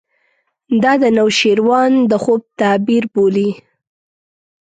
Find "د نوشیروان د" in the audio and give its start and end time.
1.03-2.13